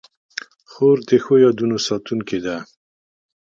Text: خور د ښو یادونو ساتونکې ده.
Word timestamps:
خور 0.71 0.97
د 1.09 1.11
ښو 1.23 1.33
یادونو 1.45 1.77
ساتونکې 1.87 2.39
ده. 2.45 2.57